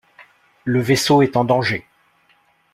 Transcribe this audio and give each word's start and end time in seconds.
Le 0.63 0.81
vaisseau 0.81 1.21
est 1.21 1.37
en 1.37 1.45
danger. 1.45 1.85